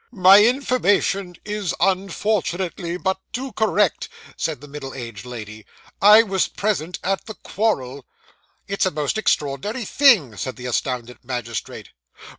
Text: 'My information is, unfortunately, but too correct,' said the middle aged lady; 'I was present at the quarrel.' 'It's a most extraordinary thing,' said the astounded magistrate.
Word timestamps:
'My 0.11 0.43
information 0.43 1.35
is, 1.45 1.75
unfortunately, 1.79 2.97
but 2.97 3.19
too 3.31 3.51
correct,' 3.51 4.09
said 4.35 4.59
the 4.59 4.67
middle 4.67 4.95
aged 4.95 5.27
lady; 5.27 5.63
'I 6.01 6.23
was 6.23 6.47
present 6.47 6.97
at 7.03 7.27
the 7.27 7.35
quarrel.' 7.35 8.07
'It's 8.67 8.87
a 8.87 8.89
most 8.89 9.19
extraordinary 9.19 9.85
thing,' 9.85 10.37
said 10.37 10.55
the 10.55 10.65
astounded 10.65 11.19
magistrate. 11.23 11.89